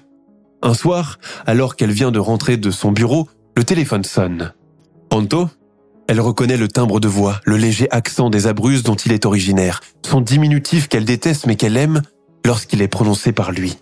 [0.61, 4.53] Un soir, alors qu'elle vient de rentrer de son bureau, le téléphone sonne.
[5.11, 5.49] Anto
[6.07, 9.81] elle reconnaît le timbre de voix, le léger accent des Abruzes dont il est originaire,
[10.05, 12.03] son diminutif qu'elle déteste mais qu'elle aime
[12.45, 13.79] lorsqu'il est prononcé par lui.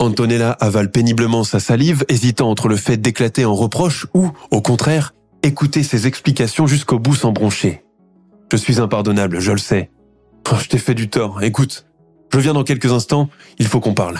[0.00, 5.14] Antonella avale péniblement sa salive, hésitant entre le fait d'éclater en reproche ou, au contraire,
[5.44, 7.85] écouter ses explications jusqu'au bout sans broncher.
[8.50, 9.90] Je suis impardonnable, je le sais.
[10.50, 11.42] Oh, je t'ai fait du tort.
[11.42, 11.86] Écoute,
[12.32, 13.28] je viens dans quelques instants,
[13.58, 14.18] il faut qu'on parle.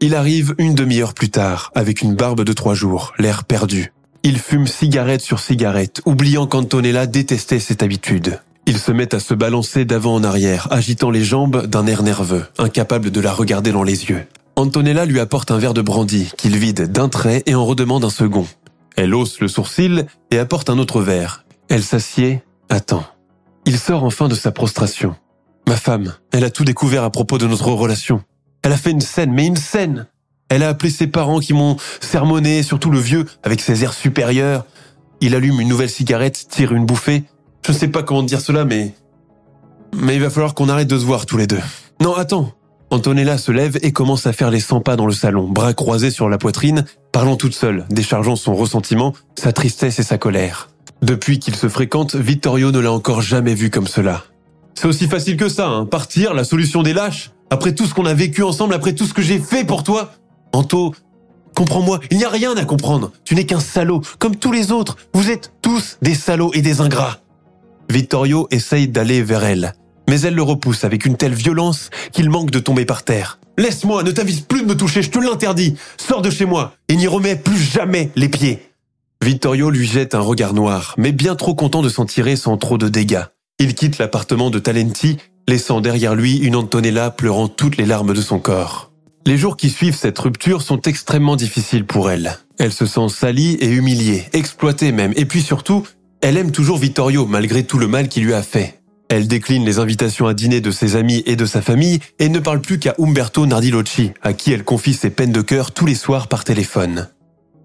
[0.00, 3.92] Il arrive une demi-heure plus tard, avec une barbe de trois jours, l'air perdu.
[4.22, 8.40] Il fume cigarette sur cigarette, oubliant qu'Antonella détestait cette habitude.
[8.66, 12.46] Il se met à se balancer d'avant en arrière, agitant les jambes d'un air nerveux,
[12.58, 14.26] incapable de la regarder dans les yeux.
[14.56, 18.10] Antonella lui apporte un verre de brandy, qu'il vide d'un trait et en redemande un
[18.10, 18.46] second.
[18.96, 21.44] Elle hausse le sourcil et apporte un autre verre.
[21.68, 23.04] Elle s'assied, attend.
[23.66, 25.16] Il sort enfin de sa prostration.
[25.68, 28.22] Ma femme, elle a tout découvert à propos de notre relation.
[28.62, 30.06] Elle a fait une scène, mais une scène
[30.50, 34.66] elle a appelé ses parents qui m'ont sermonné, surtout le vieux, avec ses airs supérieurs.
[35.20, 37.22] Il allume une nouvelle cigarette, tire une bouffée.
[37.64, 38.92] Je ne sais pas comment dire cela, mais...
[39.96, 41.60] Mais il va falloir qu'on arrête de se voir tous les deux.
[42.00, 42.52] Non, attends.
[42.90, 46.10] Antonella se lève et commence à faire les 100 pas dans le salon, bras croisés
[46.10, 50.70] sur la poitrine, parlant toute seule, déchargeant son ressentiment, sa tristesse et sa colère.
[51.02, 54.24] Depuis qu'ils se fréquentent, Vittorio ne l'a encore jamais vu comme cela.
[54.74, 55.86] C'est aussi facile que ça, hein.
[55.86, 59.14] Partir, la solution des lâches Après tout ce qu'on a vécu ensemble, après tout ce
[59.14, 60.12] que j'ai fait pour toi
[60.52, 60.94] Anto,
[61.54, 63.12] comprends-moi, il n'y a rien à comprendre.
[63.24, 64.96] Tu n'es qu'un salaud, comme tous les autres.
[65.14, 67.18] Vous êtes tous des salauds et des ingrats.
[67.88, 69.74] Vittorio essaye d'aller vers elle,
[70.08, 73.38] mais elle le repousse avec une telle violence qu'il manque de tomber par terre.
[73.58, 75.76] Laisse-moi, ne t'avise plus de me toucher, je te l'interdis.
[75.96, 78.69] Sors de chez moi et n'y remets plus jamais les pieds.
[79.22, 82.78] Vittorio lui jette un regard noir, mais bien trop content de s'en tirer sans trop
[82.78, 83.24] de dégâts.
[83.58, 88.22] Il quitte l'appartement de Talenti, laissant derrière lui une Antonella pleurant toutes les larmes de
[88.22, 88.92] son corps.
[89.26, 92.38] Les jours qui suivent cette rupture sont extrêmement difficiles pour elle.
[92.58, 95.86] Elle se sent salie et humiliée, exploitée même, et puis surtout,
[96.22, 98.80] elle aime toujours Vittorio malgré tout le mal qu'il lui a fait.
[99.10, 102.38] Elle décline les invitations à dîner de ses amis et de sa famille et ne
[102.38, 105.94] parle plus qu'à Umberto Nardilocci, à qui elle confie ses peines de cœur tous les
[105.94, 107.08] soirs par téléphone.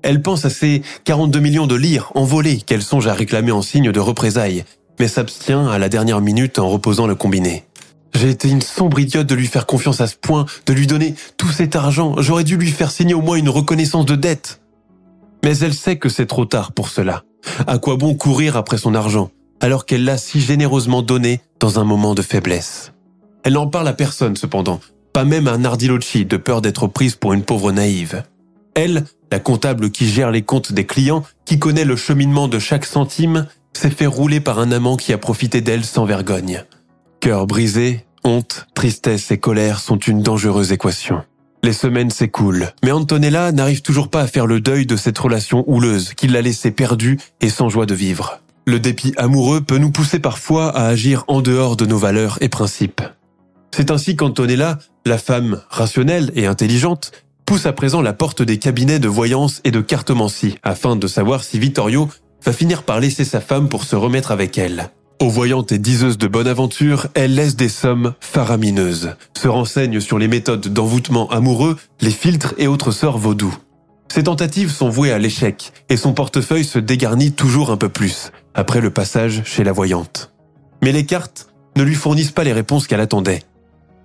[0.06, 3.92] Elle pense à ses 42 millions de lire envolés qu'elle songe à réclamer en signe
[3.92, 4.64] de représailles,
[5.00, 7.64] mais s'abstient à la dernière minute en reposant le combiné.
[8.14, 11.16] J'ai été une sombre idiote de lui faire confiance à ce point, de lui donner
[11.38, 12.14] tout cet argent.
[12.20, 14.62] J'aurais dû lui faire signer au moins une reconnaissance de dette.
[15.44, 17.24] Mais elle sait que c'est trop tard pour cela.
[17.66, 21.84] À quoi bon courir après son argent, alors qu'elle l'a si généreusement donné dans un
[21.84, 22.94] moment de faiblesse?
[23.44, 24.80] Elle n'en parle à personne cependant,
[25.14, 28.24] pas même à Nardilocci, de peur d'être prise pour une pauvre naïve.
[28.76, 32.86] Elle, la comptable qui gère les comptes des clients, qui connaît le cheminement de chaque
[32.86, 36.64] centime, s'est fait rouler par un amant qui a profité d'elle sans vergogne.
[37.20, 41.24] Cœur brisé, honte, tristesse et colère sont une dangereuse équation.
[41.64, 45.64] Les semaines s'écoulent, mais Antonella n'arrive toujours pas à faire le deuil de cette relation
[45.68, 48.40] houleuse qui l'a laissée perdue et sans joie de vivre.
[48.68, 52.50] Le dépit amoureux peut nous pousser parfois à agir en dehors de nos valeurs et
[52.50, 53.02] principes.
[53.76, 57.12] C'est ainsi qu'Antonella, la femme rationnelle et intelligente,
[57.46, 61.44] pousse à présent la porte des cabinets de voyance et de cartomancie afin de savoir
[61.44, 62.10] si Vittorio
[62.44, 64.90] va finir par laisser sa femme pour se remettre avec elle.
[65.22, 70.20] Aux voyantes et diseuses de bonne aventure, elle laisse des sommes faramineuses, se renseigne sur
[70.20, 73.56] les méthodes d'envoûtement amoureux, les filtres et autres sorts vaudous.
[74.14, 78.32] Ses tentatives sont vouées à l'échec et son portefeuille se dégarnit toujours un peu plus
[78.54, 80.34] après le passage chez la voyante.
[80.84, 83.44] Mais les cartes ne lui fournissent pas les réponses qu'elle attendait.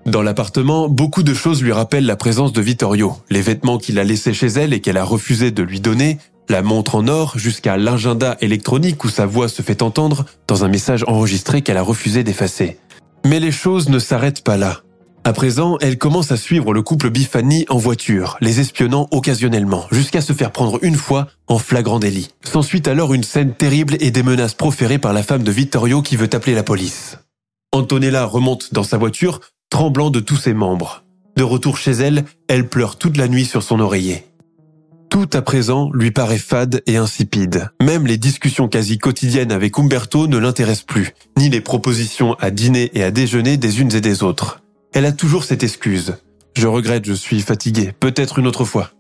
[0.07, 4.05] Dans l'appartement, beaucoup de choses lui rappellent la présence de Vittorio, les vêtements qu'il a
[4.05, 7.77] laissés chez elle et qu'elle a refusé de lui donner, la montre en or jusqu'à
[7.77, 12.25] l'agenda électronique où sa voix se fait entendre dans un message enregistré qu'elle a refusé
[12.25, 12.79] d'effacer.
[13.25, 14.81] Mais les choses ne s'arrêtent pas là.
[15.23, 20.23] À présent, elle commence à suivre le couple Bifani en voiture, les espionnant occasionnellement, jusqu'à
[20.23, 22.31] se faire prendre une fois en flagrant délit.
[22.43, 26.17] S'ensuit alors une scène terrible et des menaces proférées par la femme de Vittorio qui
[26.17, 27.19] veut appeler la police.
[27.73, 31.05] Antonella remonte dans sa voiture, tremblant de tous ses membres.
[31.37, 34.27] De retour chez elle, elle pleure toute la nuit sur son oreiller.
[35.09, 37.71] Tout à présent lui paraît fade et insipide.
[37.83, 42.91] Même les discussions quasi quotidiennes avec Umberto ne l'intéressent plus, ni les propositions à dîner
[42.95, 44.63] et à déjeuner des unes et des autres.
[44.93, 46.17] Elle a toujours cette excuse.
[46.57, 48.91] Je regrette, je suis fatiguée, peut-être une autre fois.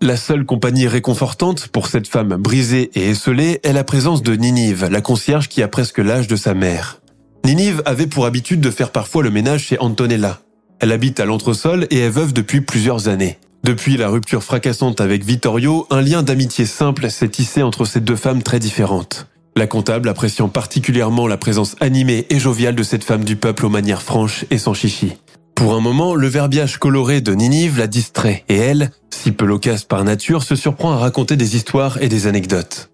[0.00, 4.88] La seule compagnie réconfortante pour cette femme brisée et esselée est la présence de Ninive,
[4.90, 7.00] la concierge qui a presque l'âge de sa mère.
[7.44, 10.40] Ninive avait pour habitude de faire parfois le ménage chez Antonella.
[10.80, 13.38] Elle habite à l'entresol et est veuve depuis plusieurs années.
[13.64, 18.16] Depuis la rupture fracassante avec Vittorio, un lien d'amitié simple s'est tissé entre ces deux
[18.16, 19.26] femmes très différentes.
[19.56, 23.70] La comptable appréciant particulièrement la présence animée et joviale de cette femme du peuple aux
[23.70, 25.12] manières franches et sans chichi.
[25.54, 29.84] Pour un moment, le verbiage coloré de Ninive la distrait, et elle, si peu loquace
[29.84, 32.90] par nature, se surprend à raconter des histoires et des anecdotes.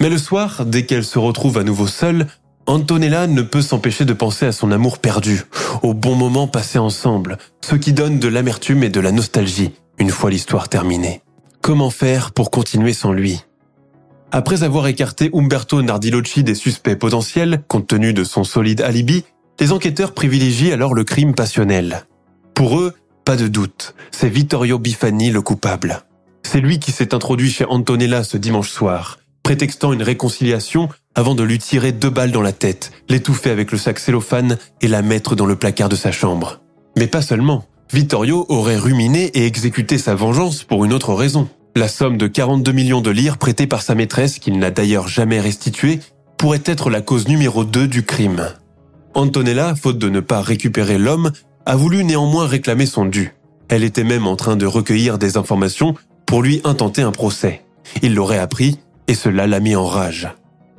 [0.00, 2.26] Mais le soir, dès qu'elle se retrouve à nouveau seule,
[2.66, 5.42] Antonella ne peut s'empêcher de penser à son amour perdu,
[5.82, 10.10] aux bons moments passés ensemble, ce qui donne de l'amertume et de la nostalgie, une
[10.10, 11.22] fois l'histoire terminée.
[11.60, 13.40] Comment faire pour continuer sans lui?
[14.30, 19.24] Après avoir écarté Umberto Nardilocci des suspects potentiels, compte tenu de son solide alibi,
[19.60, 22.06] les enquêteurs privilégient alors le crime passionnel.
[22.54, 22.94] Pour eux,
[23.24, 26.02] pas de doute, c'est Vittorio Bifani le coupable.
[26.42, 31.42] C'est lui qui s'est introduit chez Antonella ce dimanche soir, prétextant une réconciliation avant de
[31.42, 35.36] lui tirer deux balles dans la tête, l'étouffer avec le sac cellophane et la mettre
[35.36, 36.60] dans le placard de sa chambre.
[36.96, 37.66] Mais pas seulement.
[37.92, 41.48] Vittorio aurait ruminé et exécuté sa vengeance pour une autre raison.
[41.76, 45.40] La somme de 42 millions de lire prêtée par sa maîtresse, qu'il n'a d'ailleurs jamais
[45.40, 46.00] restituée,
[46.38, 48.48] pourrait être la cause numéro 2 du crime.
[49.14, 51.32] Antonella, faute de ne pas récupérer l'homme,
[51.66, 53.34] a voulu néanmoins réclamer son dû.
[53.68, 55.94] Elle était même en train de recueillir des informations
[56.26, 57.62] pour lui intenter un procès.
[58.02, 58.78] Il l'aurait appris
[59.08, 60.28] et cela l'a mis en rage.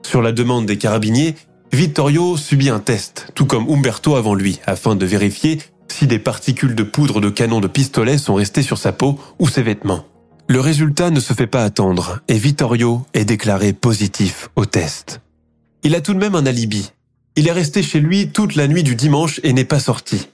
[0.04, 1.36] Sur la demande des carabiniers,
[1.72, 6.76] Vittorio subit un test, tout comme Umberto avant lui, afin de vérifier si des particules
[6.76, 10.06] de poudre de canon de pistolet sont restées sur sa peau ou ses vêtements.
[10.48, 15.22] Le résultat ne se fait pas attendre et Vittorio est déclaré positif au test.
[15.84, 16.92] Il a tout de même un alibi.
[17.36, 20.28] Il est resté chez lui toute la nuit du dimanche et n'est pas sorti.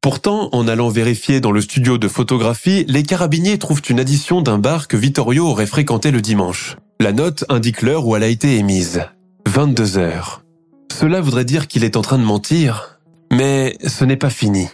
[0.00, 4.58] Pourtant, en allant vérifier dans le studio de photographie, les carabiniers trouvent une addition d'un
[4.58, 6.76] bar que Vittorio aurait fréquenté le dimanche.
[7.00, 9.00] La note indique l'heure où elle a été émise.
[9.48, 10.44] 22 heures.
[10.92, 13.00] Cela voudrait dire qu'il est en train de mentir,
[13.32, 14.68] mais ce n'est pas fini.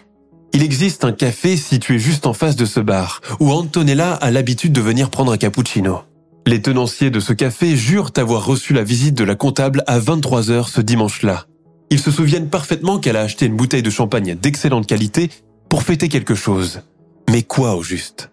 [0.53, 4.73] Il existe un café situé juste en face de ce bar, où Antonella a l'habitude
[4.73, 6.01] de venir prendre un cappuccino.
[6.49, 10.51] Les tenanciers de ce café jurent avoir reçu la visite de la comptable à 23
[10.51, 11.47] heures ce dimanche-là.
[11.91, 15.31] Ils se souviennent parfaitement qu'elle a acheté une bouteille de champagne d'excellente qualité
[15.69, 16.81] pour fêter quelque chose.
[17.31, 18.33] Mais quoi au juste?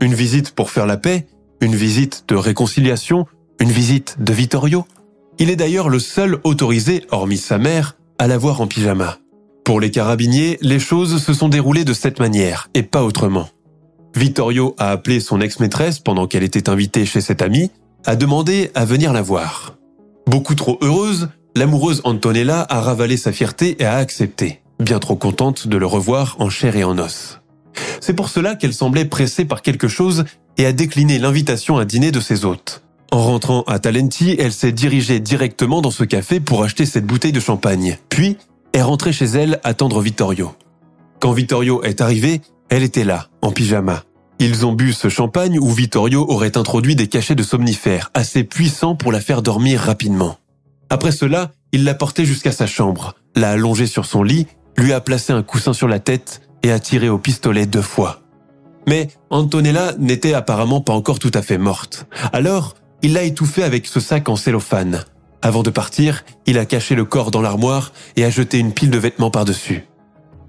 [0.00, 1.26] Une visite pour faire la paix?
[1.60, 3.26] Une visite de réconciliation,
[3.60, 4.86] une visite de Vittorio.
[5.38, 9.18] Il est d'ailleurs le seul autorisé, hormis sa mère, à la voir en pyjama.
[9.64, 13.48] Pour les carabiniers, les choses se sont déroulées de cette manière, et pas autrement.
[14.14, 17.70] Vittorio a appelé son ex-maîtresse pendant qu'elle était invitée chez cette amie,
[18.04, 19.76] a demandé à venir la voir.
[20.26, 25.68] Beaucoup trop heureuse, l'amoureuse Antonella a ravalé sa fierté et a accepté, bien trop contente
[25.68, 27.40] de le revoir en chair et en os.
[28.00, 30.24] C'est pour cela qu'elle semblait pressée par quelque chose
[30.56, 32.82] et a décliné l'invitation à dîner de ses hôtes.
[33.12, 37.32] En rentrant à Talenti, elle s'est dirigée directement dans ce café pour acheter cette bouteille
[37.32, 37.98] de champagne.
[38.08, 38.36] Puis,
[38.72, 40.54] est rentrée chez elle attendre Vittorio.
[41.20, 44.04] Quand Vittorio est arrivé, elle était là, en pyjama.
[44.38, 48.94] Ils ont bu ce champagne où Vittorio aurait introduit des cachets de somnifères assez puissants
[48.94, 50.36] pour la faire dormir rapidement.
[50.90, 55.00] Après cela, il l'a portée jusqu'à sa chambre, l'a allongée sur son lit, lui a
[55.00, 58.20] placé un coussin sur la tête et a tiré au pistolet deux fois.
[58.86, 62.06] Mais Antonella n'était apparemment pas encore tout à fait morte.
[62.32, 65.04] Alors, il l'a étouffée avec ce sac en cellophane.
[65.42, 68.90] Avant de partir, il a caché le corps dans l'armoire et a jeté une pile
[68.90, 69.84] de vêtements par-dessus.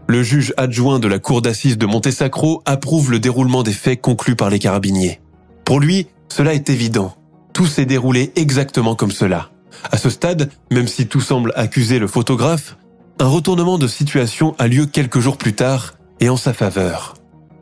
[0.08, 4.38] Le juge adjoint de la cour d'assises de Montesacro approuve le déroulement des faits conclus
[4.38, 5.19] par les carabiniers.
[5.65, 7.15] Pour lui, cela est évident.
[7.52, 9.50] Tout s'est déroulé exactement comme cela.
[9.91, 12.78] À ce stade, même si tout semble accuser le photographe,
[13.19, 17.16] un retournement de situation a lieu quelques jours plus tard et en sa faveur.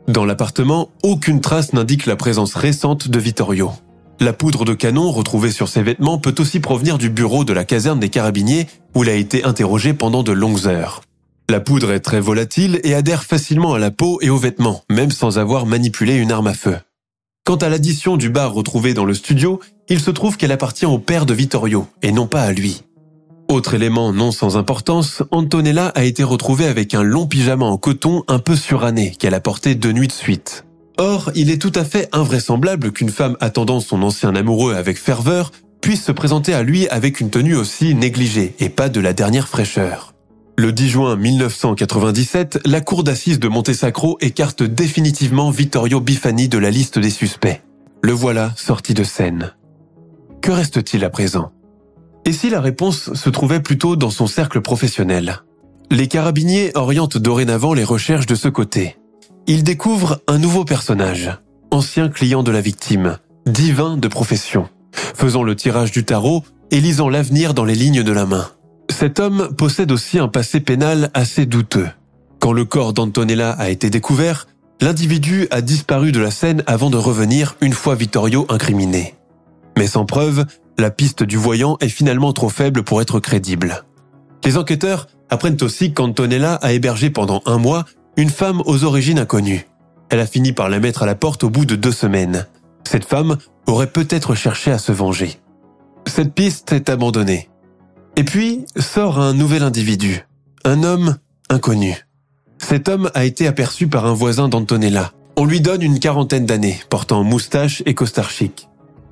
[0.08, 3.72] Dans l'appartement, aucune trace n'indique la présence récente de Vittorio.
[4.20, 7.64] La poudre de canon retrouvée sur ses vêtements peut aussi provenir du bureau de la
[7.64, 11.02] caserne des carabiniers où il a été interrogé pendant de longues heures.
[11.50, 15.10] La poudre est très volatile et adhère facilement à la peau et aux vêtements, même
[15.10, 16.76] sans avoir manipulé une arme à feu.
[17.44, 20.98] Quant à l'addition du bar retrouvé dans le studio, il se trouve qu'elle appartient au
[20.98, 22.82] père de Vittorio et non pas à lui.
[23.48, 28.24] Autre élément non sans importance, Antonella a été retrouvée avec un long pyjama en coton
[28.26, 30.64] un peu suranné qu'elle a porté deux nuits de suite.
[30.98, 35.52] Or, il est tout à fait invraisemblable qu'une femme attendant son ancien amoureux avec ferveur
[35.80, 39.46] puisse se présenter à lui avec une tenue aussi négligée et pas de la dernière
[39.46, 40.14] fraîcheur.
[40.58, 46.70] Le 10 juin 1997, la cour d'assises de Montesacro écarte définitivement Vittorio Bifani de la
[46.70, 47.62] liste des suspects.
[48.02, 49.54] Le voilà sorti de scène.
[50.40, 51.52] Que reste-t-il à présent?
[52.26, 55.42] Et si la réponse se trouvait plutôt dans son cercle professionnel?
[55.92, 58.96] Les carabiniers orientent dorénavant les recherches de ce côté.
[59.46, 61.30] Ils découvrent un nouveau personnage,
[61.70, 67.08] ancien client de la victime, divin de profession, faisant le tirage du tarot et lisant
[67.08, 68.48] l'avenir dans les lignes de la main.
[68.90, 71.88] Cet homme possède aussi un passé pénal assez douteux.
[72.40, 74.48] Quand le corps d'Antonella a été découvert,
[74.80, 79.14] l'individu a disparu de la scène avant de revenir une fois Vittorio incriminé.
[79.78, 80.44] Mais sans preuve,
[80.78, 83.84] la piste du voyant est finalement trop faible pour être crédible.
[84.44, 87.84] Les enquêteurs apprennent aussi qu'Antonella a hébergé pendant un mois
[88.16, 89.66] une femme aux origines inconnues.
[90.08, 92.46] Elle a fini par la mettre à la porte au bout de deux semaines.
[92.84, 95.40] Cette femme aurait peut-être cherché à se venger.
[96.06, 97.48] Cette piste est abandonnée.
[98.14, 100.24] Et puis sort un nouvel individu,
[100.64, 101.16] un homme
[101.50, 102.06] inconnu.
[102.58, 105.12] Cet homme a été aperçu par un voisin d'Antonella.
[105.36, 108.68] On lui donne une quarantaine d'années, portant moustache et costard chic.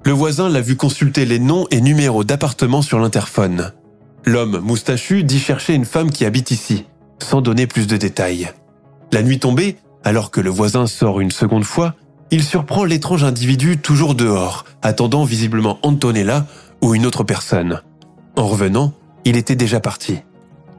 [0.06, 3.72] Le voisin l'a vu consulter les noms et numéros d'appartements sur l'interphone.
[4.26, 6.84] L'homme moustachu dit chercher une femme qui habite ici,
[7.22, 8.50] sans donner plus de détails.
[9.12, 11.94] La nuit tombée, alors que le voisin sort une seconde fois,
[12.30, 16.46] il surprend l'étrange individu toujours dehors, attendant visiblement Antonella
[16.82, 17.80] ou une autre personne.
[18.36, 18.92] En revenant,
[19.24, 20.18] il était déjà parti.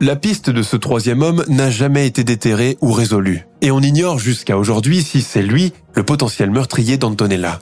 [0.01, 4.19] La piste de ce troisième homme n'a jamais été déterrée ou résolue, et on ignore
[4.19, 7.59] jusqu'à aujourd'hui si c'est lui le potentiel meurtrier d'Antonella.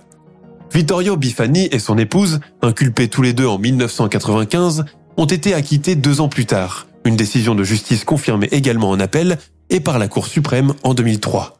[0.73, 4.85] Vittorio Bifani et son épouse, inculpés tous les deux en 1995,
[5.17, 9.37] ont été acquittés deux ans plus tard, une décision de justice confirmée également en appel
[9.69, 11.59] et par la Cour suprême en 2003.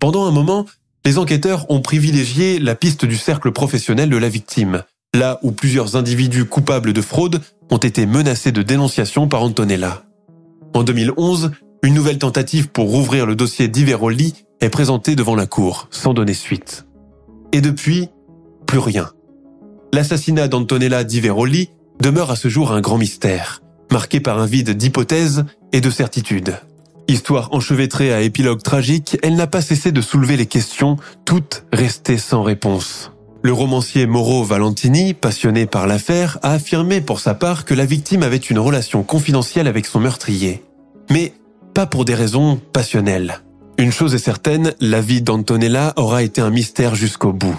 [0.00, 0.66] Pendant un moment,
[1.04, 4.82] les enquêteurs ont privilégié la piste du cercle professionnel de la victime,
[5.14, 7.40] là où plusieurs individus coupables de fraude
[7.70, 10.02] ont été menacés de dénonciation par Antonella.
[10.74, 11.52] En 2011,
[11.84, 16.34] une nouvelle tentative pour rouvrir le dossier d'Iveroli est présentée devant la Cour, sans donner
[16.34, 16.86] suite.
[17.52, 18.08] Et depuis,
[18.70, 19.10] plus rien.
[19.92, 25.44] L'assassinat d'Antonella Diveroli demeure à ce jour un grand mystère, marqué par un vide d'hypothèses
[25.72, 26.54] et de certitudes.
[27.08, 32.16] Histoire enchevêtrée à épilogue tragique, elle n'a pas cessé de soulever les questions, toutes restées
[32.16, 33.10] sans réponse.
[33.42, 38.22] Le romancier Mauro Valentini, passionné par l'affaire, a affirmé pour sa part que la victime
[38.22, 40.62] avait une relation confidentielle avec son meurtrier.
[41.10, 41.32] Mais
[41.74, 43.40] pas pour des raisons passionnelles.
[43.78, 47.58] Une chose est certaine, la vie d'Antonella aura été un mystère jusqu'au bout.